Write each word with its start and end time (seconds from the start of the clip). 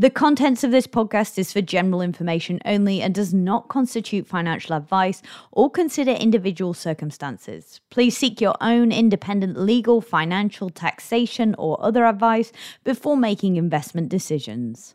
The 0.00 0.10
contents 0.10 0.62
of 0.62 0.70
this 0.70 0.86
podcast 0.86 1.38
is 1.38 1.52
for 1.52 1.60
general 1.60 2.02
information 2.02 2.60
only 2.64 3.02
and 3.02 3.12
does 3.12 3.34
not 3.34 3.66
constitute 3.66 4.28
financial 4.28 4.76
advice 4.76 5.22
or 5.50 5.68
consider 5.68 6.12
individual 6.12 6.72
circumstances. 6.72 7.80
Please 7.90 8.16
seek 8.16 8.40
your 8.40 8.54
own 8.60 8.92
independent 8.92 9.58
legal, 9.58 10.00
financial, 10.00 10.70
taxation, 10.70 11.56
or 11.58 11.84
other 11.84 12.06
advice 12.06 12.52
before 12.84 13.16
making 13.16 13.56
investment 13.56 14.08
decisions. 14.08 14.94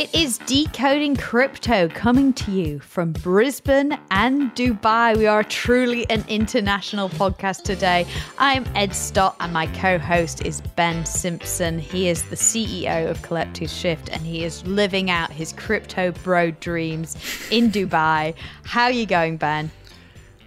It 0.00 0.14
is 0.14 0.38
Decoding 0.38 1.14
Crypto 1.14 1.86
coming 1.88 2.32
to 2.32 2.50
you 2.50 2.80
from 2.80 3.12
Brisbane 3.12 3.98
and 4.10 4.50
Dubai. 4.54 5.14
We 5.14 5.26
are 5.26 5.44
truly 5.44 6.08
an 6.08 6.24
international 6.26 7.10
podcast 7.10 7.64
today. 7.64 8.06
I'm 8.38 8.64
Ed 8.74 8.94
Stott 8.94 9.36
and 9.40 9.52
my 9.52 9.66
co 9.66 9.98
host 9.98 10.46
is 10.46 10.62
Ben 10.74 11.04
Simpson. 11.04 11.78
He 11.78 12.08
is 12.08 12.22
the 12.30 12.36
CEO 12.36 13.10
of 13.10 13.20
Collective 13.20 13.68
Shift 13.68 14.08
and 14.08 14.22
he 14.22 14.42
is 14.42 14.66
living 14.66 15.10
out 15.10 15.30
his 15.30 15.52
crypto 15.52 16.12
bro 16.12 16.50
dreams 16.50 17.18
in 17.50 17.70
Dubai. 17.70 18.34
How 18.64 18.84
are 18.84 18.92
you 18.92 19.04
going, 19.04 19.36
Ben? 19.36 19.70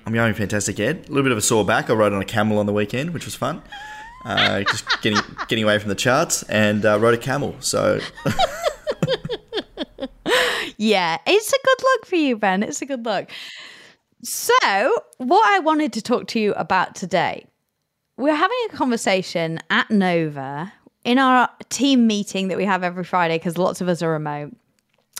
I'm 0.08 0.14
going 0.14 0.34
fantastic, 0.34 0.80
Ed. 0.80 1.06
A 1.06 1.10
little 1.10 1.22
bit 1.22 1.32
of 1.32 1.38
a 1.38 1.42
sore 1.42 1.64
back. 1.64 1.92
I 1.92 1.94
rode 1.94 2.12
on 2.14 2.24
a 2.24 2.26
camel 2.26 2.58
on 2.58 2.66
the 2.66 2.74
weekend, 2.74 3.14
which 3.14 3.26
was 3.26 3.36
fun. 3.36 3.62
Uh, 4.26 4.64
just 4.64 4.84
getting 5.04 5.20
getting 5.48 5.64
away 5.64 5.78
from 5.78 5.90
the 5.90 5.96
charts 5.96 6.42
and 6.44 6.88
uh, 6.88 7.00
rode 7.00 7.14
a 7.14 7.20
camel. 7.20 7.56
So. 7.60 8.00
yeah, 10.84 11.18
it's 11.26 11.54
a 11.54 11.58
good 11.64 11.78
look 11.82 12.06
for 12.06 12.16
you, 12.16 12.36
Ben. 12.36 12.62
It's 12.62 12.82
a 12.82 12.86
good 12.86 13.06
look. 13.06 13.30
So, 14.22 15.04
what 15.18 15.48
I 15.48 15.60
wanted 15.60 15.94
to 15.94 16.02
talk 16.02 16.28
to 16.30 16.40
you 16.40 16.54
about 16.54 16.94
today, 16.94 17.46
we're 18.18 18.36
having 18.36 18.58
a 18.70 18.76
conversation 18.76 19.60
at 19.70 19.90
Nova 19.90 20.74
in 21.06 21.20
our 21.20 21.50
team 21.70 22.06
meeting 22.06 22.50
that 22.50 22.58
we 22.58 22.66
have 22.66 22.84
every 22.84 23.06
Friday 23.06 23.38
because 23.38 23.58
lots 23.58 23.80
of 23.80 23.88
us 23.88 24.02
are 24.02 24.12
remote. 24.12 24.54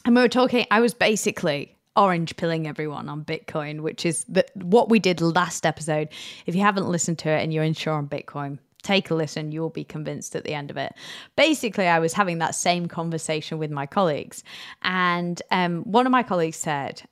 And 0.06 0.16
we 0.16 0.22
were 0.22 0.28
talking, 0.28 0.66
I 0.70 0.82
was 0.82 0.94
basically 0.94 1.76
orange 1.96 2.36
pilling 2.36 2.68
everyone 2.68 3.08
on 3.08 3.24
Bitcoin, 3.24 3.82
which 3.82 4.06
is 4.06 4.26
the, 4.28 4.46
what 4.56 4.90
we 4.90 5.00
did 5.00 5.22
last 5.22 5.66
episode. 5.66 6.10
If 6.46 6.56
you 6.56 6.62
haven't 6.62 6.90
listened 6.90 7.20
to 7.20 7.30
it 7.30 7.42
and 7.42 7.54
you're 7.54 7.64
unsure 7.64 7.94
on 7.94 8.08
Bitcoin, 8.08 8.60
take 8.84 9.10
a 9.10 9.16
listen, 9.16 9.52
you'll 9.52 9.70
be 9.70 9.84
convinced 9.84 10.36
at 10.36 10.44
the 10.44 10.54
end 10.54 10.70
of 10.70 10.78
it. 10.78 10.94
Basically, 11.36 11.88
I 11.88 12.00
was 12.00 12.14
having 12.14 12.40
that 12.40 12.56
same 12.56 12.88
conversation 12.88 13.58
with 13.58 13.72
my 13.72 13.86
colleagues, 13.86 14.44
and 14.82 15.42
um, 15.52 15.84
one 15.84 16.06
of 16.06 16.12
my 16.12 16.24
colleagues 16.24 16.58
said, 16.58 17.04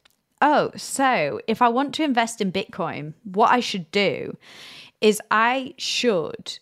Oh, 0.41 0.71
so 0.75 1.39
if 1.47 1.61
I 1.61 1.69
want 1.69 1.93
to 1.95 2.03
invest 2.03 2.41
in 2.41 2.51
Bitcoin, 2.51 3.13
what 3.23 3.51
I 3.51 3.59
should 3.59 3.91
do 3.91 4.37
is 4.99 5.21
I 5.29 5.75
should 5.77 6.57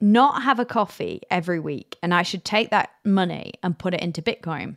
not 0.00 0.42
have 0.42 0.58
a 0.58 0.64
coffee 0.64 1.22
every 1.30 1.60
week 1.60 1.96
and 2.02 2.14
I 2.14 2.22
should 2.22 2.44
take 2.44 2.70
that 2.70 2.90
money 3.04 3.54
and 3.62 3.78
put 3.78 3.94
it 3.94 4.00
into 4.00 4.22
Bitcoin 4.22 4.76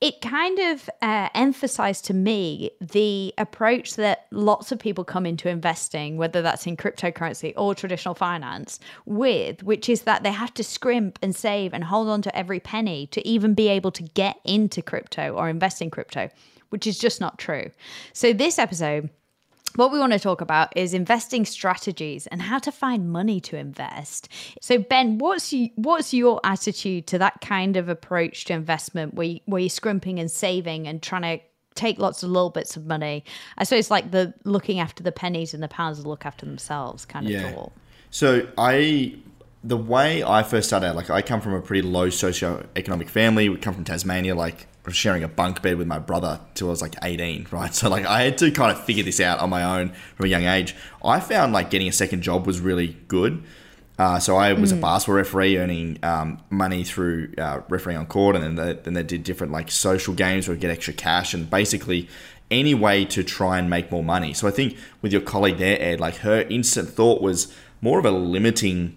it 0.00 0.20
kind 0.20 0.58
of 0.58 0.90
uh, 1.00 1.30
emphasized 1.34 2.04
to 2.04 2.14
me 2.14 2.70
the 2.80 3.32
approach 3.38 3.94
that 3.96 4.26
lots 4.30 4.70
of 4.70 4.78
people 4.78 5.04
come 5.04 5.24
into 5.24 5.48
investing, 5.48 6.18
whether 6.18 6.42
that's 6.42 6.66
in 6.66 6.76
cryptocurrency 6.76 7.54
or 7.56 7.74
traditional 7.74 8.14
finance, 8.14 8.78
with, 9.06 9.62
which 9.62 9.88
is 9.88 10.02
that 10.02 10.22
they 10.22 10.32
have 10.32 10.52
to 10.52 10.62
scrimp 10.62 11.18
and 11.22 11.34
save 11.34 11.72
and 11.72 11.84
hold 11.84 12.08
on 12.08 12.20
to 12.20 12.36
every 12.36 12.60
penny 12.60 13.06
to 13.06 13.26
even 13.26 13.54
be 13.54 13.68
able 13.68 13.90
to 13.90 14.02
get 14.02 14.36
into 14.44 14.82
crypto 14.82 15.32
or 15.32 15.48
invest 15.48 15.80
in 15.80 15.90
crypto, 15.90 16.28
which 16.68 16.86
is 16.86 16.98
just 16.98 17.18
not 17.18 17.38
true. 17.38 17.70
So, 18.12 18.34
this 18.34 18.58
episode, 18.58 19.08
what 19.76 19.92
we 19.92 19.98
want 19.98 20.12
to 20.12 20.18
talk 20.18 20.40
about 20.40 20.76
is 20.76 20.94
investing 20.94 21.44
strategies 21.44 22.26
and 22.28 22.42
how 22.42 22.58
to 22.58 22.72
find 22.72 23.10
money 23.10 23.40
to 23.40 23.56
invest. 23.56 24.28
So 24.60 24.78
Ben, 24.78 25.18
what's 25.18 25.52
you, 25.52 25.70
what's 25.76 26.12
your 26.12 26.40
attitude 26.44 27.06
to 27.08 27.18
that 27.18 27.40
kind 27.40 27.76
of 27.76 27.88
approach 27.88 28.46
to 28.46 28.54
investment 28.54 29.14
where 29.14 29.26
you, 29.26 29.40
where 29.46 29.60
you're 29.60 29.68
scrimping 29.68 30.18
and 30.18 30.30
saving 30.30 30.86
and 30.86 31.02
trying 31.02 31.38
to 31.38 31.44
take 31.74 31.98
lots 31.98 32.22
of 32.22 32.30
little 32.30 32.50
bits 32.50 32.76
of 32.76 32.86
money? 32.86 33.24
I 33.58 33.64
suppose 33.64 33.90
like 33.90 34.10
the 34.10 34.34
looking 34.44 34.80
after 34.80 35.02
the 35.02 35.12
pennies 35.12 35.54
and 35.54 35.62
the 35.62 35.68
pounds 35.68 36.04
look 36.06 36.26
after 36.26 36.46
themselves 36.46 37.04
kind 37.04 37.26
of 37.26 37.32
yeah. 37.32 37.52
thought. 37.52 37.72
So 38.10 38.48
I 38.56 39.16
the 39.62 39.76
way 39.76 40.22
I 40.22 40.42
first 40.42 40.68
started 40.68 40.92
like 40.92 41.10
I 41.10 41.22
come 41.22 41.40
from 41.40 41.52
a 41.52 41.60
pretty 41.60 41.82
low 41.82 42.08
socio-economic 42.08 43.08
family. 43.08 43.48
We 43.48 43.56
come 43.56 43.74
from 43.74 43.84
Tasmania, 43.84 44.34
like 44.34 44.68
sharing 44.92 45.22
a 45.22 45.28
bunk 45.28 45.62
bed 45.62 45.78
with 45.78 45.86
my 45.86 45.98
brother 45.98 46.40
till 46.54 46.68
I 46.68 46.70
was 46.70 46.82
like 46.82 46.94
18, 47.02 47.48
right? 47.50 47.74
So 47.74 47.88
like 47.88 48.06
I 48.06 48.22
had 48.22 48.38
to 48.38 48.50
kind 48.50 48.70
of 48.70 48.84
figure 48.84 49.04
this 49.04 49.20
out 49.20 49.40
on 49.40 49.50
my 49.50 49.80
own 49.80 49.92
from 50.16 50.26
a 50.26 50.28
young 50.28 50.44
age. 50.44 50.74
I 51.04 51.20
found 51.20 51.52
like 51.52 51.70
getting 51.70 51.88
a 51.88 51.92
second 51.92 52.22
job 52.22 52.46
was 52.46 52.60
really 52.60 52.96
good. 53.08 53.42
Uh, 53.98 54.18
so 54.18 54.36
I 54.36 54.52
was 54.52 54.72
mm. 54.72 54.78
a 54.78 54.80
basketball 54.80 55.16
referee, 55.16 55.56
earning 55.56 55.98
um, 56.02 56.38
money 56.50 56.84
through 56.84 57.32
uh, 57.38 57.60
refereeing 57.68 57.98
on 57.98 58.06
court, 58.06 58.36
and 58.36 58.44
then 58.44 58.54
they, 58.54 58.74
then 58.74 58.92
they 58.92 59.02
did 59.02 59.22
different 59.22 59.52
like 59.52 59.70
social 59.70 60.12
games 60.12 60.46
where 60.46 60.54
we 60.54 60.60
get 60.60 60.70
extra 60.70 60.92
cash, 60.92 61.32
and 61.32 61.48
basically 61.48 62.08
any 62.50 62.74
way 62.74 63.04
to 63.06 63.24
try 63.24 63.58
and 63.58 63.70
make 63.70 63.90
more 63.90 64.04
money. 64.04 64.32
So 64.34 64.46
I 64.46 64.50
think 64.50 64.76
with 65.02 65.12
your 65.12 65.22
colleague 65.22 65.56
there, 65.56 65.80
Ed, 65.80 65.98
like 65.98 66.16
her 66.16 66.42
instant 66.42 66.90
thought 66.90 67.22
was 67.22 67.52
more 67.80 67.98
of 67.98 68.04
a 68.04 68.10
limiting, 68.10 68.96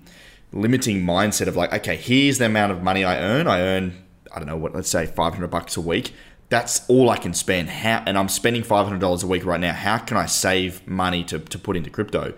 limiting 0.51 1.01
mindset 1.01 1.47
of 1.47 1.55
like, 1.55 1.73
okay, 1.73 1.95
here's 1.95 2.37
the 2.37 2.45
amount 2.45 2.71
of 2.71 2.83
money 2.83 3.03
I 3.03 3.17
earn. 3.19 3.47
I 3.47 3.61
earn 3.61 4.03
I 4.33 4.39
don't 4.39 4.47
know 4.47 4.57
what, 4.57 4.73
let's 4.73 4.89
say 4.89 5.05
500 5.05 5.47
bucks 5.47 5.77
a 5.77 5.81
week. 5.81 6.13
That's 6.49 6.87
all 6.89 7.09
I 7.09 7.17
can 7.17 7.33
spend. 7.33 7.69
How, 7.69 8.03
and 8.05 8.17
I'm 8.17 8.29
spending 8.29 8.63
$500 8.63 9.23
a 9.23 9.27
week 9.27 9.45
right 9.45 9.59
now. 9.59 9.73
How 9.73 9.99
can 9.99 10.17
I 10.17 10.25
save 10.25 10.85
money 10.87 11.23
to, 11.25 11.39
to 11.39 11.59
put 11.59 11.77
into 11.77 11.89
crypto? 11.89 12.33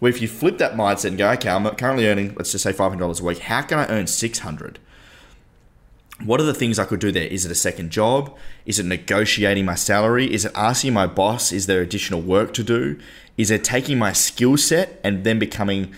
Well, 0.00 0.10
if 0.10 0.20
you 0.22 0.28
flip 0.28 0.58
that 0.58 0.74
mindset 0.74 1.06
and 1.06 1.18
go, 1.18 1.30
okay, 1.32 1.48
I'm 1.48 1.68
currently 1.76 2.06
earning, 2.06 2.34
let's 2.36 2.52
just 2.52 2.62
say 2.62 2.72
$500 2.72 3.20
a 3.20 3.24
week. 3.24 3.38
How 3.38 3.62
can 3.62 3.78
I 3.78 3.86
earn 3.88 4.06
600? 4.06 4.78
What 6.24 6.40
are 6.40 6.44
the 6.44 6.54
things 6.54 6.78
I 6.78 6.84
could 6.84 7.00
do 7.00 7.12
there? 7.12 7.26
Is 7.26 7.44
it 7.44 7.50
a 7.50 7.56
second 7.56 7.90
job? 7.90 8.36
Is 8.64 8.78
it 8.78 8.86
negotiating 8.86 9.64
my 9.64 9.74
salary? 9.74 10.32
Is 10.32 10.44
it 10.44 10.52
asking 10.54 10.94
my 10.94 11.06
boss, 11.06 11.52
is 11.52 11.66
there 11.66 11.82
additional 11.82 12.22
work 12.22 12.54
to 12.54 12.62
do? 12.62 12.98
Is 13.36 13.50
it 13.50 13.64
taking 13.64 13.98
my 13.98 14.12
skill 14.12 14.56
set 14.56 14.98
and 15.04 15.24
then 15.24 15.38
becoming 15.38 15.94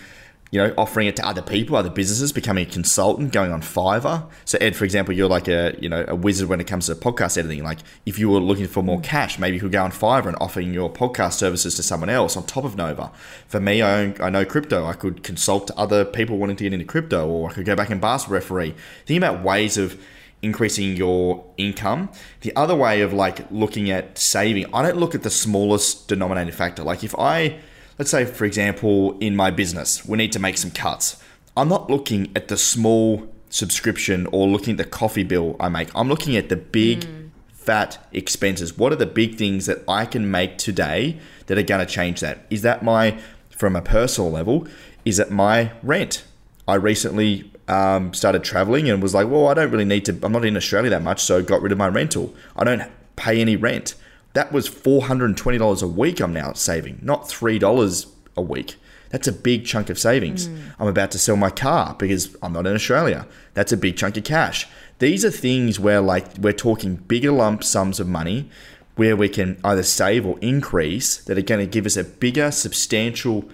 you 0.51 0.59
know, 0.59 0.73
offering 0.77 1.07
it 1.07 1.15
to 1.15 1.27
other 1.27 1.43
people, 1.43 1.75
other 1.75 1.91
businesses, 1.91 2.31
becoming 2.31 2.65
a 2.65 2.69
consultant, 2.69 3.31
going 3.31 3.51
on 3.51 3.61
Fiverr. 3.61 4.27
So 4.45 4.57
Ed, 4.59 4.75
for 4.75 4.83
example, 4.83 5.13
you're 5.13 5.29
like 5.29 5.47
a 5.47 5.75
you 5.79 5.89
know 5.89 6.05
a 6.07 6.15
wizard 6.15 6.49
when 6.49 6.59
it 6.59 6.65
comes 6.65 6.87
to 6.87 6.95
podcast 6.95 7.37
editing. 7.37 7.63
Like 7.63 7.79
if 8.05 8.17
you 8.17 8.29
were 8.29 8.39
looking 8.39 8.67
for 8.67 8.81
more 8.81 8.99
cash, 9.01 9.37
maybe 9.37 9.57
you 9.57 9.61
could 9.61 9.71
go 9.71 9.83
on 9.83 9.91
Fiverr 9.91 10.27
and 10.27 10.37
offering 10.41 10.73
your 10.73 10.91
podcast 10.91 11.33
services 11.33 11.75
to 11.75 11.83
someone 11.83 12.09
else 12.09 12.35
on 12.35 12.45
top 12.45 12.63
of 12.63 12.75
Nova. 12.75 13.11
For 13.47 13.59
me, 13.59 13.81
I 13.81 13.99
own, 14.01 14.15
I 14.19 14.29
know 14.29 14.43
crypto. 14.43 14.85
I 14.85 14.93
could 14.93 15.23
consult 15.23 15.69
other 15.71 16.03
people 16.03 16.37
wanting 16.37 16.55
to 16.57 16.63
get 16.63 16.73
into 16.73 16.85
crypto, 16.85 17.27
or 17.27 17.49
I 17.49 17.53
could 17.53 17.65
go 17.65 17.75
back 17.75 17.91
and 17.91 18.01
basketball 18.01 18.35
referee. 18.35 18.73
Think 19.05 19.17
about 19.17 19.43
ways 19.43 19.77
of 19.77 20.01
increasing 20.41 20.95
your 20.95 21.45
income. 21.57 22.09
The 22.41 22.55
other 22.55 22.75
way 22.75 23.01
of 23.01 23.13
like 23.13 23.51
looking 23.51 23.91
at 23.91 24.17
saving, 24.17 24.73
I 24.73 24.81
don't 24.81 24.97
look 24.97 25.13
at 25.13 25.23
the 25.23 25.29
smallest 25.29 26.07
denominator 26.07 26.51
factor. 26.51 26.83
Like 26.83 27.03
if 27.03 27.13
I 27.19 27.59
let's 27.99 28.09
say, 28.09 28.25
for 28.25 28.45
example, 28.45 29.17
in 29.19 29.35
my 29.35 29.51
business, 29.51 30.05
we 30.05 30.17
need 30.17 30.31
to 30.31 30.39
make 30.39 30.57
some 30.57 30.71
cuts. 30.71 31.21
I'm 31.55 31.67
not 31.67 31.89
looking 31.89 32.31
at 32.35 32.47
the 32.47 32.57
small 32.57 33.27
subscription 33.49 34.25
or 34.31 34.47
looking 34.47 34.71
at 34.71 34.77
the 34.77 34.85
coffee 34.85 35.23
bill 35.23 35.57
I 35.59 35.67
make. 35.67 35.89
I'm 35.93 36.07
looking 36.07 36.37
at 36.37 36.47
the 36.47 36.55
big, 36.55 37.01
mm. 37.01 37.29
fat 37.51 37.97
expenses. 38.13 38.77
What 38.77 38.93
are 38.93 38.95
the 38.95 39.05
big 39.05 39.35
things 39.35 39.65
that 39.65 39.83
I 39.87 40.05
can 40.05 40.31
make 40.31 40.57
today 40.57 41.19
that 41.47 41.57
are 41.57 41.63
going 41.63 41.85
to 41.85 41.91
change 41.91 42.21
that? 42.21 42.45
Is 42.49 42.61
that 42.61 42.83
my, 42.83 43.19
from 43.49 43.75
a 43.75 43.81
personal 43.81 44.31
level, 44.31 44.65
is 45.03 45.19
it 45.19 45.29
my 45.29 45.73
rent? 45.83 46.23
I 46.69 46.75
recently 46.75 47.51
um, 47.67 48.13
started 48.13 48.45
traveling 48.45 48.89
and 48.89 49.03
was 49.03 49.13
like, 49.13 49.27
well, 49.27 49.47
I 49.49 49.55
don't 49.55 49.71
really 49.71 49.83
need 49.83 50.05
to, 50.05 50.17
I'm 50.23 50.31
not 50.31 50.45
in 50.45 50.55
Australia 50.55 50.89
that 50.91 51.03
much, 51.03 51.21
so 51.21 51.43
got 51.43 51.61
rid 51.61 51.73
of 51.73 51.77
my 51.77 51.89
rental. 51.89 52.33
I 52.55 52.63
don't 52.63 52.83
pay 53.17 53.41
any 53.41 53.57
rent. 53.57 53.95
That 54.33 54.51
was 54.51 54.69
$420 54.69 55.83
a 55.83 55.87
week 55.87 56.19
I'm 56.19 56.33
now 56.33 56.53
saving, 56.53 56.99
not 57.01 57.23
$3 57.23 58.05
a 58.37 58.41
week. 58.41 58.75
That's 59.09 59.27
a 59.27 59.31
big 59.31 59.65
chunk 59.65 59.89
of 59.89 59.97
savings. 59.97 60.47
Mm. 60.47 60.59
I'm 60.79 60.87
about 60.87 61.11
to 61.11 61.19
sell 61.19 61.35
my 61.35 61.49
car 61.49 61.95
because 61.97 62.35
I'm 62.43 62.53
not 62.53 62.67
in 62.67 62.75
Australia. 62.75 63.27
That's 63.55 63.71
a 63.71 63.77
big 63.77 63.97
chunk 63.97 64.17
of 64.17 64.23
cash. 64.23 64.67
These 64.99 65.25
are 65.25 65.31
things 65.31 65.79
where 65.79 66.01
like 66.01 66.37
we're 66.37 66.53
talking 66.53 66.95
bigger 66.95 67.31
lump 67.31 67.63
sums 67.63 67.99
of 67.99 68.07
money 68.07 68.49
where 68.95 69.15
we 69.15 69.29
can 69.29 69.57
either 69.63 69.81
save 69.81 70.25
or 70.25 70.37
increase 70.39 71.17
that 71.23 71.37
are 71.37 71.41
going 71.41 71.65
to 71.65 71.71
give 71.71 71.85
us 71.85 71.95
a 71.97 72.03
bigger 72.03 72.51
substantial 72.51 73.49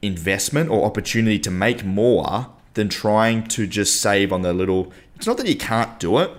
investment 0.00 0.70
or 0.70 0.84
opportunity 0.84 1.38
to 1.38 1.50
make 1.50 1.84
more 1.84 2.48
than 2.74 2.88
trying 2.88 3.44
to 3.44 3.66
just 3.66 4.00
save 4.00 4.32
on 4.32 4.42
the 4.42 4.52
little 4.52 4.92
it's 5.16 5.26
not 5.26 5.36
that 5.36 5.46
you 5.48 5.56
can't 5.56 5.98
do 5.98 6.18
it 6.18 6.30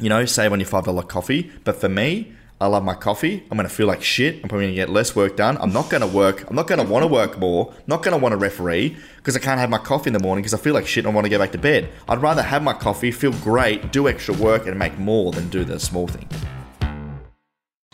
you 0.00 0.08
know 0.08 0.24
save 0.24 0.52
on 0.52 0.58
your 0.58 0.68
$5 0.68 1.06
coffee 1.08 1.52
but 1.64 1.76
for 1.76 1.88
me 1.88 2.34
I 2.60 2.66
love 2.66 2.82
my 2.82 2.94
coffee. 2.94 3.44
I'm 3.50 3.56
going 3.56 3.68
to 3.68 3.74
feel 3.74 3.86
like 3.86 4.02
shit. 4.02 4.42
I'm 4.42 4.48
probably 4.48 4.66
going 4.66 4.74
to 4.74 4.80
get 4.80 4.88
less 4.88 5.14
work 5.14 5.36
done. 5.36 5.56
I'm 5.60 5.72
not 5.72 5.90
going 5.90 6.00
to 6.00 6.08
work. 6.08 6.44
I'm 6.50 6.56
not 6.56 6.66
going 6.66 6.84
to 6.84 6.92
want 6.92 7.04
to 7.04 7.06
work 7.06 7.38
more. 7.38 7.72
not 7.86 8.02
going 8.02 8.16
to 8.16 8.20
want 8.20 8.32
to 8.32 8.36
referee 8.36 8.96
because 9.16 9.36
I 9.36 9.38
can't 9.38 9.60
have 9.60 9.70
my 9.70 9.78
coffee 9.78 10.08
in 10.08 10.12
the 10.12 10.18
morning 10.18 10.42
because 10.42 10.54
I 10.54 10.58
feel 10.58 10.74
like 10.74 10.84
shit 10.84 11.04
and 11.04 11.12
I 11.12 11.14
want 11.14 11.24
to 11.24 11.30
go 11.30 11.38
back 11.38 11.52
to 11.52 11.58
bed. 11.58 11.88
I'd 12.08 12.20
rather 12.20 12.42
have 12.42 12.64
my 12.64 12.72
coffee, 12.72 13.12
feel 13.12 13.32
great, 13.32 13.92
do 13.92 14.08
extra 14.08 14.34
work, 14.34 14.66
and 14.66 14.76
make 14.76 14.98
more 14.98 15.30
than 15.30 15.48
do 15.50 15.62
the 15.62 15.78
small 15.78 16.08
thing. 16.08 16.28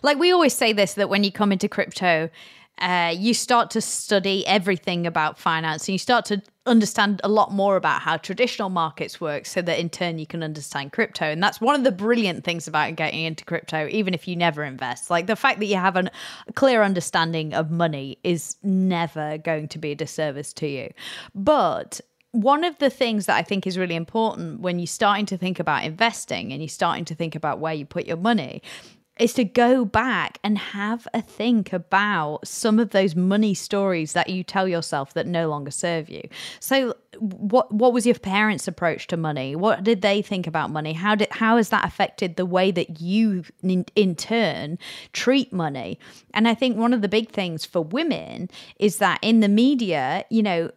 Like 0.02 0.18
we 0.18 0.32
always 0.32 0.54
say 0.54 0.72
this 0.72 0.94
that 0.94 1.10
when 1.10 1.24
you 1.24 1.32
come 1.32 1.52
into 1.52 1.68
crypto, 1.68 2.30
uh, 2.78 3.14
you 3.16 3.34
start 3.34 3.70
to 3.70 3.80
study 3.80 4.46
everything 4.46 5.06
about 5.06 5.38
finance 5.38 5.86
and 5.88 5.92
you 5.92 5.98
start 5.98 6.24
to 6.26 6.42
understand 6.66 7.20
a 7.22 7.28
lot 7.28 7.52
more 7.52 7.76
about 7.76 8.00
how 8.00 8.16
traditional 8.16 8.68
markets 8.68 9.20
work 9.20 9.46
so 9.46 9.62
that 9.62 9.78
in 9.78 9.88
turn 9.88 10.18
you 10.18 10.26
can 10.26 10.42
understand 10.42 10.92
crypto. 10.92 11.24
And 11.24 11.42
that's 11.42 11.60
one 11.60 11.74
of 11.74 11.84
the 11.84 11.92
brilliant 11.92 12.42
things 12.42 12.66
about 12.66 12.96
getting 12.96 13.20
into 13.20 13.44
crypto 13.44 13.86
even 13.90 14.12
if 14.12 14.26
you 14.26 14.34
never 14.34 14.64
invest. 14.64 15.10
Like 15.10 15.26
the 15.26 15.36
fact 15.36 15.60
that 15.60 15.66
you 15.66 15.76
have 15.76 15.96
an, 15.96 16.10
a 16.48 16.52
clear 16.52 16.82
understanding 16.82 17.54
of 17.54 17.70
money 17.70 18.18
is 18.24 18.56
never 18.62 19.38
going 19.38 19.68
to 19.68 19.78
be 19.78 19.92
a 19.92 19.94
disservice 19.94 20.52
to 20.54 20.66
you. 20.66 20.92
But 21.34 22.00
one 22.32 22.64
of 22.64 22.76
the 22.78 22.90
things 22.90 23.26
that 23.26 23.36
I 23.36 23.42
think 23.42 23.64
is 23.66 23.78
really 23.78 23.94
important 23.94 24.60
when 24.60 24.80
you're 24.80 24.88
starting 24.88 25.26
to 25.26 25.36
think 25.36 25.60
about 25.60 25.84
investing 25.84 26.52
and 26.52 26.60
you're 26.60 26.68
starting 26.68 27.04
to 27.04 27.14
think 27.14 27.36
about 27.36 27.60
where 27.60 27.74
you 27.74 27.86
put 27.86 28.06
your 28.06 28.16
money 28.16 28.62
is 29.18 29.32
to 29.34 29.44
go 29.44 29.84
back 29.84 30.38
and 30.42 30.58
have 30.58 31.06
a 31.14 31.22
think 31.22 31.72
about 31.72 32.40
some 32.46 32.80
of 32.80 32.90
those 32.90 33.14
money 33.14 33.54
stories 33.54 34.12
that 34.12 34.28
you 34.28 34.42
tell 34.42 34.66
yourself 34.66 35.14
that 35.14 35.26
no 35.26 35.48
longer 35.48 35.70
serve 35.70 36.08
you. 36.08 36.22
So 36.58 36.96
what 37.20 37.72
what 37.72 37.92
was 37.92 38.06
your 38.06 38.18
parents' 38.18 38.66
approach 38.66 39.06
to 39.08 39.16
money? 39.16 39.54
What 39.54 39.84
did 39.84 40.02
they 40.02 40.20
think 40.20 40.48
about 40.48 40.70
money? 40.70 40.92
How 40.92 41.14
did 41.14 41.28
how 41.30 41.58
has 41.58 41.68
that 41.68 41.84
affected 41.84 42.34
the 42.34 42.46
way 42.46 42.72
that 42.72 43.00
you 43.00 43.44
in, 43.62 43.84
in 43.94 44.16
turn 44.16 44.78
treat 45.12 45.52
money? 45.52 45.98
And 46.32 46.48
I 46.48 46.54
think 46.54 46.76
one 46.76 46.92
of 46.92 47.00
the 47.00 47.08
big 47.08 47.30
things 47.30 47.64
for 47.64 47.82
women 47.82 48.50
is 48.80 48.98
that 48.98 49.20
in 49.22 49.38
the 49.40 49.48
media, 49.48 50.24
you 50.28 50.42
know, 50.42 50.72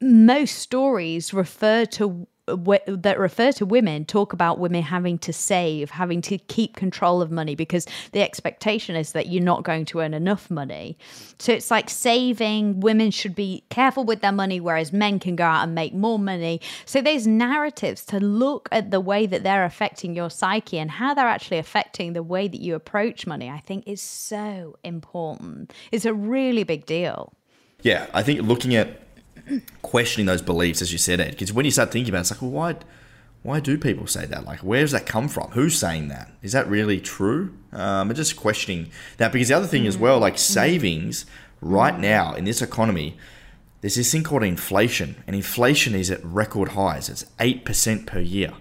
most 0.00 0.58
stories 0.58 1.34
refer 1.34 1.84
to 1.84 2.28
that 2.46 3.16
refer 3.18 3.50
to 3.52 3.66
women 3.66 4.04
talk 4.04 4.32
about 4.32 4.58
women 4.58 4.82
having 4.82 5.18
to 5.18 5.32
save, 5.32 5.90
having 5.90 6.22
to 6.22 6.38
keep 6.38 6.76
control 6.76 7.20
of 7.20 7.30
money 7.30 7.54
because 7.54 7.86
the 8.12 8.22
expectation 8.22 8.94
is 8.94 9.12
that 9.12 9.26
you're 9.26 9.42
not 9.42 9.64
going 9.64 9.84
to 9.86 10.00
earn 10.00 10.14
enough 10.14 10.48
money. 10.50 10.96
So 11.38 11.52
it's 11.52 11.70
like 11.70 11.90
saving, 11.90 12.80
women 12.80 13.10
should 13.10 13.34
be 13.34 13.64
careful 13.70 14.04
with 14.04 14.20
their 14.20 14.32
money, 14.32 14.60
whereas 14.60 14.92
men 14.92 15.18
can 15.18 15.34
go 15.34 15.44
out 15.44 15.64
and 15.64 15.74
make 15.74 15.92
more 15.92 16.18
money. 16.18 16.60
So 16.84 17.02
there's 17.02 17.26
narratives 17.26 18.04
to 18.06 18.20
look 18.20 18.68
at 18.70 18.92
the 18.92 19.00
way 19.00 19.26
that 19.26 19.42
they're 19.42 19.64
affecting 19.64 20.14
your 20.14 20.30
psyche 20.30 20.78
and 20.78 20.90
how 20.90 21.14
they're 21.14 21.26
actually 21.26 21.58
affecting 21.58 22.12
the 22.12 22.22
way 22.22 22.46
that 22.46 22.60
you 22.60 22.74
approach 22.76 23.26
money, 23.26 23.50
I 23.50 23.58
think 23.58 23.88
is 23.88 24.00
so 24.00 24.76
important. 24.84 25.72
It's 25.90 26.04
a 26.04 26.14
really 26.14 26.62
big 26.62 26.86
deal. 26.86 27.32
Yeah, 27.82 28.06
I 28.14 28.22
think 28.22 28.42
looking 28.42 28.74
at 28.74 29.05
questioning 29.82 30.26
those 30.26 30.42
beliefs, 30.42 30.82
as 30.82 30.92
you 30.92 30.98
said, 30.98 31.20
Ed. 31.20 31.30
Because 31.30 31.52
when 31.52 31.64
you 31.64 31.70
start 31.70 31.92
thinking 31.92 32.12
about 32.12 32.18
it, 32.18 32.20
it's 32.22 32.30
like, 32.32 32.42
well, 32.42 32.50
why, 32.50 32.76
why 33.42 33.60
do 33.60 33.78
people 33.78 34.06
say 34.06 34.26
that? 34.26 34.44
Like, 34.44 34.60
where 34.60 34.80
does 34.80 34.92
that 34.92 35.06
come 35.06 35.28
from? 35.28 35.50
Who's 35.52 35.78
saying 35.78 36.08
that? 36.08 36.32
Is 36.42 36.52
that 36.52 36.68
really 36.68 37.00
true? 37.00 37.56
Um, 37.72 38.10
and 38.10 38.16
just 38.16 38.36
questioning 38.36 38.90
that. 39.18 39.32
Because 39.32 39.48
the 39.48 39.54
other 39.54 39.66
thing 39.66 39.84
mm. 39.84 39.88
as 39.88 39.96
well, 39.96 40.18
like 40.18 40.38
savings 40.38 41.26
right 41.60 41.98
now 41.98 42.34
in 42.34 42.44
this 42.44 42.60
economy, 42.60 43.16
there's 43.80 43.96
this 43.96 44.10
thing 44.10 44.24
called 44.24 44.42
inflation, 44.42 45.22
and 45.26 45.36
inflation 45.36 45.94
is 45.94 46.10
at 46.10 46.24
record 46.24 46.70
highs. 46.70 47.08
It's 47.08 47.24
8% 47.38 48.06
per 48.06 48.20
year. 48.20 48.52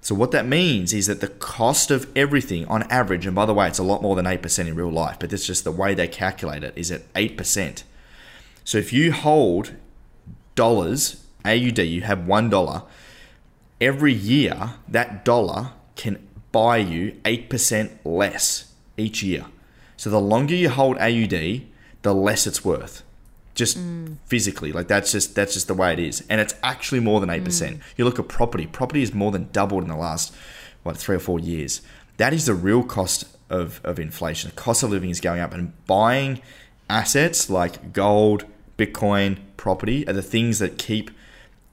So 0.00 0.14
what 0.14 0.30
that 0.30 0.46
means 0.46 0.92
is 0.92 1.08
that 1.08 1.20
the 1.20 1.28
cost 1.28 1.90
of 1.90 2.10
everything 2.14 2.64
on 2.68 2.84
average, 2.84 3.26
and 3.26 3.34
by 3.34 3.44
the 3.44 3.52
way, 3.52 3.66
it's 3.66 3.78
a 3.78 3.82
lot 3.82 4.02
more 4.02 4.14
than 4.14 4.24
8% 4.24 4.66
in 4.66 4.76
real 4.76 4.90
life, 4.90 5.16
but 5.18 5.30
that's 5.30 5.46
just 5.46 5.64
the 5.64 5.72
way 5.72 5.94
they 5.94 6.06
calculate 6.06 6.62
it, 6.62 6.72
is 6.76 6.92
at 6.92 7.12
8%. 7.14 7.82
So 8.64 8.78
if 8.78 8.92
you 8.92 9.12
hold 9.12 9.74
dollars 10.56 11.22
AUD, 11.46 11.78
you 11.78 12.02
have 12.02 12.26
one 12.26 12.50
dollar. 12.50 12.82
Every 13.80 14.12
year, 14.12 14.74
that 14.88 15.24
dollar 15.24 15.70
can 15.94 16.26
buy 16.50 16.78
you 16.78 17.20
eight 17.24 17.48
percent 17.48 18.04
less 18.04 18.72
each 18.96 19.22
year. 19.22 19.46
So 19.96 20.10
the 20.10 20.20
longer 20.20 20.54
you 20.54 20.68
hold 20.68 20.98
AUD, 20.98 21.62
the 22.02 22.14
less 22.14 22.46
it's 22.46 22.64
worth. 22.64 23.02
Just 23.54 23.78
mm. 23.78 24.16
physically, 24.26 24.72
like 24.72 24.86
that's 24.88 25.12
just 25.12 25.34
that's 25.34 25.54
just 25.54 25.68
the 25.68 25.74
way 25.74 25.92
it 25.92 25.98
is, 25.98 26.24
and 26.28 26.40
it's 26.40 26.54
actually 26.62 27.00
more 27.00 27.20
than 27.20 27.30
eight 27.30 27.44
percent. 27.44 27.78
Mm. 27.78 27.82
You 27.96 28.04
look 28.04 28.18
at 28.18 28.28
property; 28.28 28.66
property 28.66 29.00
has 29.00 29.14
more 29.14 29.30
than 29.30 29.48
doubled 29.50 29.82
in 29.82 29.88
the 29.88 29.96
last 29.96 30.34
what 30.82 30.98
three 30.98 31.16
or 31.16 31.20
four 31.20 31.40
years. 31.40 31.80
That 32.18 32.34
is 32.34 32.44
the 32.46 32.54
real 32.54 32.82
cost 32.82 33.24
of 33.48 33.80
of 33.82 33.98
inflation. 33.98 34.50
The 34.50 34.56
cost 34.56 34.82
of 34.82 34.90
living 34.90 35.08
is 35.08 35.20
going 35.20 35.40
up, 35.40 35.54
and 35.54 35.72
buying 35.86 36.42
assets 36.90 37.48
like 37.48 37.94
gold, 37.94 38.44
Bitcoin, 38.78 39.38
property 39.56 40.06
are 40.08 40.12
the 40.12 40.22
things 40.22 40.58
that 40.58 40.78
keep 40.78 41.10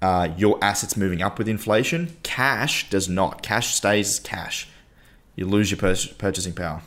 uh, 0.01 0.29
your 0.37 0.57
assets 0.61 0.97
moving 0.97 1.21
up 1.21 1.37
with 1.37 1.47
inflation. 1.47 2.17
Cash 2.23 2.89
does 2.89 3.07
not. 3.07 3.41
Cash 3.41 3.73
stays 3.73 4.19
cash. 4.19 4.67
You 5.35 5.45
lose 5.45 5.71
your 5.71 5.77
pur- 5.77 5.95
purchasing 6.17 6.53
power. 6.53 6.81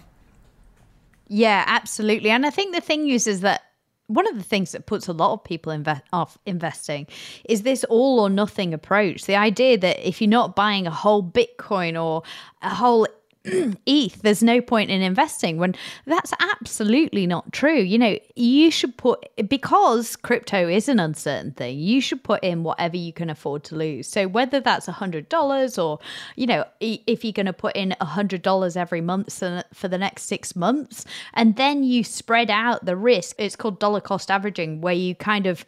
Yeah, 1.29 1.65
absolutely. 1.67 2.31
And 2.31 2.47
I 2.47 2.51
think 2.51 2.75
the 2.75 2.81
thing 2.81 3.09
is, 3.09 3.27
is 3.27 3.41
that 3.41 3.63
one 4.09 4.29
of 4.29 4.37
the 4.37 4.45
things 4.45 4.73
that 4.73 4.87
puts 4.87 5.09
a 5.09 5.13
lot 5.13 5.33
of 5.33 5.45
people 5.45 5.77
off 6.13 6.39
investing 6.47 7.07
is 7.49 7.62
this 7.62 7.83
all 7.85 8.21
or 8.21 8.31
nothing 8.31 8.73
approach. 8.73 9.25
The 9.25 9.35
idea 9.35 9.79
that 9.79 10.07
if 10.07 10.21
you're 10.21 10.31
not 10.31 10.55
buying 10.55 10.87
a 10.87 10.91
whole 10.91 11.23
Bitcoin 11.23 12.01
or 12.01 12.23
a 12.62 12.73
whole 12.73 13.09
ETH, 13.47 14.15
there's 14.23 14.43
no 14.43 14.61
point 14.61 14.91
in 14.91 15.03
investing 15.03 15.59
when 15.59 15.75
that's 16.07 16.33
absolutely 16.41 17.27
not 17.27 17.53
true. 17.53 17.79
You 17.79 17.99
know, 17.99 18.19
you 18.35 18.71
should 18.71 18.97
put, 18.97 19.27
because 19.49 20.17
crypto 20.17 20.69
is 20.69 20.89
an 20.89 21.01
uncertain 21.01 21.53
thing, 21.53 21.79
you 21.79 22.01
should 22.01 22.23
put 22.23 22.43
in 22.43 22.63
whatever 22.63 22.97
you 22.97 23.13
can 23.13 23.31
afford 23.31 23.65
to 23.65 23.77
lose. 23.77 24.09
So 24.09 24.27
whether 24.27 24.61
that's 24.61 24.87
$100 24.87 25.83
or, 25.83 25.99
you 26.35 26.47
know, 26.47 26.65
if 26.81 27.25
you're 27.25 27.33
going 27.33 27.47
to 27.47 27.53
put 27.53 27.77
in 27.77 27.95
$100 28.01 28.77
every 28.77 29.01
month 29.01 29.43
for 29.73 29.89
the 29.89 29.99
next 29.99 30.25
six 30.25 30.57
months, 30.57 31.05
and 31.35 31.57
then 31.57 31.83
you 31.83 32.05
spread 32.05 32.51
out 32.51 32.85
the 32.85 32.97
risk, 32.97 33.37
it's 33.39 33.57
called 33.57 33.79
dollar 33.79 34.01
cost 34.01 34.31
averaging, 34.31 34.81
where 34.81 34.95
you 34.95 35.15
kind 35.15 35.47
of, 35.47 35.65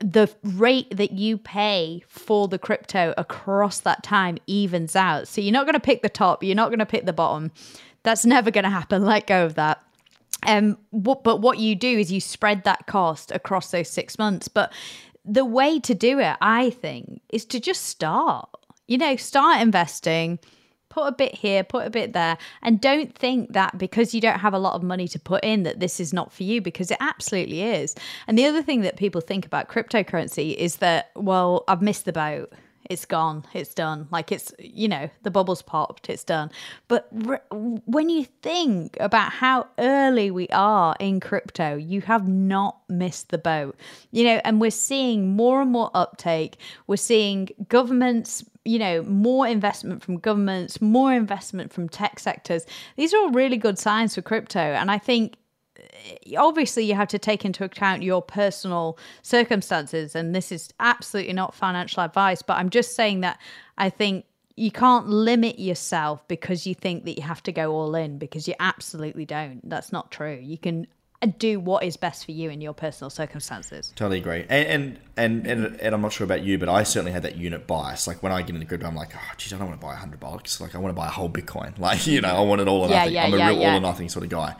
the 0.00 0.34
rate 0.42 0.96
that 0.96 1.12
you 1.12 1.36
pay 1.36 2.02
for 2.08 2.48
the 2.48 2.58
crypto 2.58 3.14
across 3.18 3.80
that 3.80 4.02
time 4.02 4.38
evens 4.46 4.96
out. 4.96 5.28
So 5.28 5.40
you're 5.40 5.52
not 5.52 5.66
going 5.66 5.74
to 5.74 5.80
pick 5.80 6.02
the 6.02 6.08
top, 6.08 6.42
you're 6.42 6.56
not 6.56 6.70
going 6.70 6.78
to 6.78 6.86
pick 6.86 7.04
the 7.04 7.12
bottom. 7.12 7.52
That's 8.02 8.24
never 8.24 8.50
going 8.50 8.64
to 8.64 8.70
happen. 8.70 9.04
Let 9.06 9.26
go 9.26 9.44
of 9.44 9.54
that. 9.54 9.82
Um, 10.46 10.78
what, 10.88 11.22
but 11.22 11.36
what 11.36 11.58
you 11.58 11.74
do 11.74 11.98
is 11.98 12.10
you 12.10 12.20
spread 12.20 12.64
that 12.64 12.86
cost 12.86 13.30
across 13.30 13.70
those 13.70 13.90
six 13.90 14.18
months. 14.18 14.48
But 14.48 14.72
the 15.24 15.44
way 15.44 15.78
to 15.80 15.94
do 15.94 16.18
it, 16.18 16.36
I 16.40 16.70
think, 16.70 17.20
is 17.28 17.44
to 17.46 17.60
just 17.60 17.82
start. 17.82 18.48
You 18.88 18.98
know, 18.98 19.16
start 19.16 19.60
investing 19.60 20.38
put 20.90 21.06
a 21.06 21.12
bit 21.12 21.34
here, 21.34 21.64
put 21.64 21.86
a 21.86 21.90
bit 21.90 22.12
there, 22.12 22.36
and 22.60 22.80
don't 22.80 23.14
think 23.14 23.54
that 23.54 23.78
because 23.78 24.14
you 24.14 24.20
don't 24.20 24.40
have 24.40 24.52
a 24.52 24.58
lot 24.58 24.74
of 24.74 24.82
money 24.82 25.08
to 25.08 25.18
put 25.18 25.42
in 25.42 25.62
that 25.62 25.80
this 25.80 25.98
is 25.98 26.12
not 26.12 26.30
for 26.30 26.42
you 26.42 26.60
because 26.60 26.90
it 26.90 26.98
absolutely 27.00 27.62
is. 27.62 27.94
And 28.26 28.36
the 28.36 28.44
other 28.44 28.62
thing 28.62 28.82
that 28.82 28.96
people 28.96 29.22
think 29.22 29.46
about 29.46 29.68
cryptocurrency 29.68 30.54
is 30.54 30.76
that, 30.76 31.10
well, 31.14 31.64
I've 31.66 31.80
missed 31.80 32.04
the 32.04 32.12
boat. 32.12 32.52
It's 32.88 33.04
gone. 33.04 33.44
It's 33.54 33.72
done. 33.72 34.08
Like 34.10 34.32
it's, 34.32 34.52
you 34.58 34.88
know, 34.88 35.08
the 35.22 35.30
bubbles 35.30 35.62
popped. 35.62 36.10
It's 36.10 36.24
done. 36.24 36.50
But 36.88 37.06
when 37.86 38.08
you 38.08 38.24
think 38.42 38.96
about 38.98 39.30
how 39.30 39.68
early 39.78 40.32
we 40.32 40.48
are 40.48 40.96
in 40.98 41.20
crypto, 41.20 41.76
you 41.76 42.00
have 42.00 42.26
not 42.26 42.78
missed 42.88 43.28
the 43.28 43.38
boat. 43.38 43.76
You 44.10 44.24
know, 44.24 44.40
and 44.44 44.60
we're 44.60 44.72
seeing 44.72 45.36
more 45.36 45.62
and 45.62 45.70
more 45.70 45.92
uptake. 45.94 46.56
We're 46.88 46.96
seeing 46.96 47.50
governments 47.68 48.44
you 48.70 48.78
know, 48.78 49.02
more 49.02 49.48
investment 49.48 50.00
from 50.00 50.16
governments, 50.18 50.80
more 50.80 51.12
investment 51.12 51.72
from 51.72 51.88
tech 51.88 52.20
sectors. 52.20 52.64
These 52.96 53.12
are 53.12 53.18
all 53.18 53.30
really 53.30 53.56
good 53.56 53.80
signs 53.80 54.14
for 54.14 54.22
crypto. 54.22 54.60
And 54.60 54.92
I 54.92 54.98
think 54.98 55.34
eh, 55.76 56.36
obviously 56.38 56.84
you 56.84 56.94
have 56.94 57.08
to 57.08 57.18
take 57.18 57.44
into 57.44 57.64
account 57.64 58.04
your 58.04 58.22
personal 58.22 58.96
circumstances. 59.22 60.14
And 60.14 60.36
this 60.36 60.52
is 60.52 60.72
absolutely 60.78 61.32
not 61.32 61.52
financial 61.52 62.04
advice, 62.04 62.42
but 62.42 62.58
I'm 62.58 62.70
just 62.70 62.94
saying 62.94 63.22
that 63.22 63.40
I 63.76 63.90
think 63.90 64.24
you 64.54 64.70
can't 64.70 65.08
limit 65.08 65.58
yourself 65.58 66.26
because 66.28 66.64
you 66.64 66.76
think 66.76 67.04
that 67.06 67.16
you 67.16 67.24
have 67.24 67.42
to 67.42 67.52
go 67.52 67.72
all 67.72 67.96
in 67.96 68.18
because 68.18 68.46
you 68.46 68.54
absolutely 68.60 69.24
don't. 69.24 69.68
That's 69.68 69.90
not 69.90 70.12
true. 70.12 70.38
You 70.40 70.58
can 70.58 70.86
do 71.26 71.60
what 71.60 71.84
is 71.84 71.96
best 71.96 72.24
for 72.24 72.32
you 72.32 72.48
in 72.48 72.60
your 72.60 72.72
personal 72.72 73.10
circumstances. 73.10 73.92
Totally 73.94 74.18
agree. 74.18 74.46
And 74.48 74.98
and 75.16 75.46
and, 75.46 75.80
and 75.80 75.94
I'm 75.94 76.00
not 76.00 76.12
sure 76.12 76.24
about 76.24 76.42
you, 76.42 76.58
but 76.58 76.68
I 76.68 76.82
certainly 76.82 77.12
had 77.12 77.22
that 77.24 77.36
unit 77.36 77.66
bias. 77.66 78.06
Like 78.06 78.22
when 78.22 78.32
I 78.32 78.40
get 78.42 78.54
into 78.54 78.66
crypto, 78.66 78.86
I'm 78.86 78.96
like, 78.96 79.14
oh, 79.14 79.34
geez, 79.36 79.52
I 79.52 79.58
don't 79.58 79.68
want 79.68 79.80
to 79.80 79.86
buy 79.86 79.92
a 79.92 79.98
hundred 79.98 80.20
bucks. 80.20 80.60
Like 80.60 80.74
I 80.74 80.78
want 80.78 80.94
to 80.94 80.96
buy 80.96 81.08
a 81.08 81.10
whole 81.10 81.28
Bitcoin. 81.28 81.78
Like 81.80 82.06
you 82.06 82.20
know, 82.20 82.28
I 82.28 82.40
want 82.40 82.60
it 82.60 82.68
all 82.68 82.82
or 82.82 82.88
yeah, 82.88 82.98
nothing. 82.98 83.14
Yeah, 83.14 83.24
I'm 83.24 83.34
a 83.34 83.36
yeah, 83.36 83.48
real 83.48 83.62
all 83.62 83.76
or 83.76 83.80
nothing 83.80 84.08
sort 84.08 84.24
of 84.24 84.30
guy. 84.30 84.54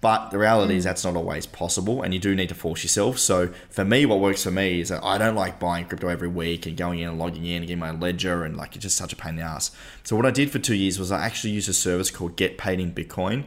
But 0.00 0.30
the 0.30 0.38
reality 0.38 0.74
mm. 0.74 0.78
is 0.78 0.84
that's 0.84 1.04
not 1.04 1.14
always 1.14 1.46
possible, 1.46 2.02
and 2.02 2.12
you 2.12 2.18
do 2.18 2.34
need 2.34 2.48
to 2.48 2.56
force 2.56 2.82
yourself. 2.82 3.18
So 3.18 3.52
for 3.70 3.84
me, 3.84 4.04
what 4.04 4.18
works 4.18 4.42
for 4.42 4.50
me 4.50 4.80
is 4.80 4.88
that 4.88 5.04
I 5.04 5.16
don't 5.16 5.36
like 5.36 5.60
buying 5.60 5.84
crypto 5.84 6.08
every 6.08 6.28
week 6.28 6.66
and 6.66 6.76
going 6.76 6.98
in 6.98 7.08
and 7.08 7.18
logging 7.18 7.44
in 7.44 7.58
and 7.58 7.66
getting 7.68 7.78
my 7.78 7.92
ledger, 7.92 8.42
and 8.42 8.56
like 8.56 8.74
it's 8.74 8.82
just 8.82 8.96
such 8.96 9.12
a 9.12 9.16
pain 9.16 9.30
in 9.30 9.36
the 9.36 9.42
ass. 9.42 9.70
So 10.02 10.16
what 10.16 10.26
I 10.26 10.32
did 10.32 10.50
for 10.50 10.58
two 10.58 10.74
years 10.74 10.98
was 10.98 11.12
I 11.12 11.24
actually 11.24 11.52
used 11.52 11.68
a 11.68 11.72
service 11.72 12.10
called 12.10 12.36
Get 12.36 12.58
Paid 12.58 12.80
in 12.80 12.92
Bitcoin, 12.92 13.44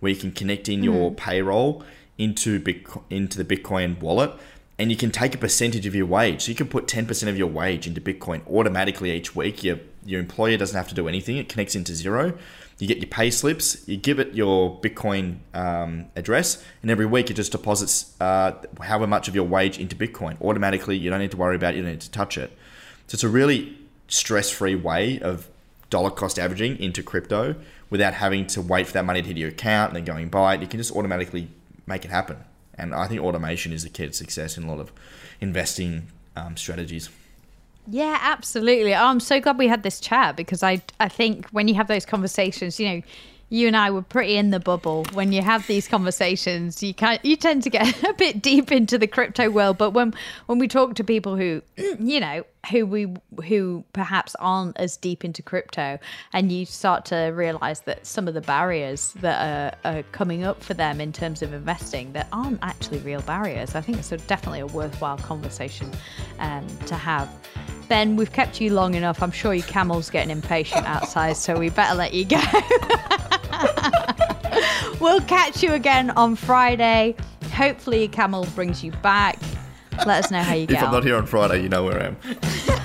where 0.00 0.10
you 0.10 0.18
can 0.18 0.32
connect 0.32 0.68
in 0.68 0.80
mm. 0.80 0.84
your 0.84 1.12
payroll 1.12 1.84
into 2.18 2.60
Bitcoin, 2.60 3.02
into 3.08 3.42
the 3.42 3.56
Bitcoin 3.56 3.98
wallet, 4.00 4.32
and 4.78 4.90
you 4.90 4.96
can 4.96 5.10
take 5.10 5.34
a 5.34 5.38
percentage 5.38 5.86
of 5.86 5.94
your 5.94 6.06
wage. 6.06 6.42
So 6.42 6.50
you 6.50 6.54
can 6.54 6.68
put 6.68 6.86
ten 6.86 7.06
percent 7.06 7.30
of 7.30 7.38
your 7.38 7.48
wage 7.48 7.86
into 7.86 8.00
Bitcoin 8.00 8.46
automatically 8.48 9.10
each 9.12 9.34
week. 9.34 9.64
Your 9.64 9.78
your 10.04 10.20
employer 10.20 10.56
doesn't 10.56 10.76
have 10.76 10.88
to 10.88 10.94
do 10.94 11.08
anything. 11.08 11.36
It 11.36 11.48
connects 11.48 11.74
into 11.74 11.92
Xero. 11.92 12.36
You 12.78 12.86
get 12.86 12.98
your 12.98 13.08
pay 13.08 13.30
slips. 13.30 13.86
You 13.88 13.96
give 13.96 14.20
it 14.20 14.34
your 14.34 14.80
Bitcoin 14.80 15.38
um, 15.52 16.06
address, 16.14 16.64
and 16.82 16.90
every 16.90 17.06
week 17.06 17.30
it 17.30 17.34
just 17.34 17.52
deposits 17.52 18.14
uh, 18.20 18.52
however 18.80 19.06
much 19.06 19.26
of 19.26 19.34
your 19.34 19.44
wage 19.44 19.78
into 19.78 19.96
Bitcoin 19.96 20.40
automatically. 20.40 20.96
You 20.96 21.10
don't 21.10 21.18
need 21.18 21.32
to 21.32 21.36
worry 21.36 21.56
about 21.56 21.74
it. 21.74 21.78
You 21.78 21.82
don't 21.82 21.92
need 21.92 22.00
to 22.02 22.10
touch 22.10 22.38
it. 22.38 22.50
So 23.08 23.16
it's 23.16 23.24
a 23.24 23.28
really 23.28 23.76
stress-free 24.08 24.76
way 24.76 25.18
of 25.20 25.48
dollar 25.90 26.10
cost 26.10 26.38
averaging 26.38 26.78
into 26.78 27.02
crypto 27.02 27.56
without 27.90 28.14
having 28.14 28.46
to 28.46 28.62
wait 28.62 28.86
for 28.86 28.92
that 28.92 29.04
money 29.04 29.22
to 29.22 29.28
hit 29.28 29.36
your 29.36 29.48
account 29.48 29.90
and 29.90 29.96
then 29.96 30.04
going 30.04 30.28
buy 30.28 30.54
it. 30.54 30.60
You 30.60 30.66
can 30.66 30.78
just 30.78 30.92
automatically 30.94 31.48
make 31.88 32.04
it 32.04 32.10
happen. 32.10 32.44
And 32.74 32.94
I 32.94 33.08
think 33.08 33.20
automation 33.20 33.72
is 33.72 33.82
the 33.82 33.88
key 33.88 34.06
to 34.06 34.12
success 34.12 34.56
in 34.56 34.64
a 34.64 34.68
lot 34.68 34.78
of 34.78 34.92
investing 35.40 36.08
um, 36.36 36.56
strategies. 36.56 37.10
Yeah, 37.90 38.18
absolutely. 38.20 38.94
Oh, 38.94 39.04
I'm 39.04 39.18
so 39.18 39.40
glad 39.40 39.58
we 39.58 39.66
had 39.66 39.82
this 39.82 39.98
chat 39.98 40.36
because 40.36 40.62
I 40.62 40.82
I 41.00 41.08
think 41.08 41.48
when 41.50 41.68
you 41.68 41.74
have 41.74 41.88
those 41.88 42.04
conversations, 42.04 42.78
you 42.78 42.88
know, 42.88 43.02
you 43.50 43.66
and 43.66 43.76
I 43.76 43.90
were 43.90 44.02
pretty 44.02 44.36
in 44.36 44.50
the 44.50 44.60
bubble. 44.60 45.06
When 45.12 45.32
you 45.32 45.42
have 45.42 45.66
these 45.66 45.88
conversations, 45.88 46.82
you 46.82 46.92
can 46.92 47.18
you 47.22 47.36
tend 47.36 47.62
to 47.62 47.70
get 47.70 48.02
a 48.08 48.12
bit 48.14 48.42
deep 48.42 48.70
into 48.70 48.98
the 48.98 49.06
crypto 49.06 49.50
world. 49.50 49.78
But 49.78 49.90
when 49.90 50.14
when 50.46 50.58
we 50.58 50.68
talk 50.68 50.94
to 50.96 51.04
people 51.04 51.36
who, 51.36 51.62
you 51.98 52.20
know, 52.20 52.44
who 52.70 52.84
we 52.84 53.14
who 53.46 53.84
perhaps 53.92 54.34
aren't 54.38 54.76
as 54.76 54.96
deep 54.96 55.24
into 55.24 55.42
crypto, 55.42 55.98
and 56.32 56.52
you 56.52 56.66
start 56.66 57.06
to 57.06 57.16
realize 57.34 57.80
that 57.80 58.06
some 58.06 58.28
of 58.28 58.34
the 58.34 58.40
barriers 58.42 59.12
that 59.20 59.78
are, 59.84 59.98
are 59.98 60.02
coming 60.12 60.44
up 60.44 60.62
for 60.62 60.74
them 60.74 61.00
in 61.00 61.12
terms 61.12 61.40
of 61.40 61.54
investing 61.54 62.12
that 62.12 62.28
aren't 62.32 62.58
actually 62.62 62.98
real 62.98 63.22
barriers. 63.22 63.74
I 63.74 63.80
think 63.80 63.98
it's 63.98 64.12
a, 64.12 64.18
definitely 64.18 64.60
a 64.60 64.66
worthwhile 64.66 65.18
conversation 65.18 65.90
um, 66.38 66.66
to 66.86 66.94
have. 66.94 67.28
Ben, 67.88 68.16
we've 68.16 68.32
kept 68.32 68.60
you 68.60 68.74
long 68.74 68.94
enough. 68.94 69.22
I'm 69.22 69.30
sure 69.30 69.54
your 69.54 69.66
camel's 69.66 70.10
getting 70.10 70.30
impatient 70.30 70.84
outside, 70.84 71.38
so 71.38 71.58
we 71.58 71.70
better 71.70 71.94
let 71.94 72.12
you 72.12 72.26
go. 72.26 72.42
we'll 75.00 75.20
catch 75.22 75.62
you 75.62 75.72
again 75.72 76.10
on 76.10 76.36
Friday. 76.36 77.14
Hopefully, 77.52 78.08
camel 78.08 78.46
brings 78.54 78.84
you 78.84 78.92
back. 79.02 79.38
Let 80.06 80.24
us 80.24 80.30
know 80.30 80.42
how 80.42 80.54
you 80.54 80.66
get. 80.66 80.76
If 80.76 80.82
I'm 80.82 80.88
on. 80.88 80.94
not 80.94 81.04
here 81.04 81.16
on 81.16 81.26
Friday, 81.26 81.62
you 81.62 81.68
know 81.68 81.84
where 81.84 82.00
I 82.00 82.06
am. 82.06 82.16